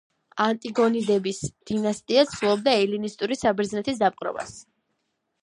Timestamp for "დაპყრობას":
4.03-4.59